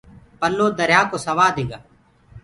پَلو 0.39 0.67
دريآ 0.79 1.01
ڪو 1.09 1.17
سوآد 1.25 1.53
هيگآ 1.59 1.79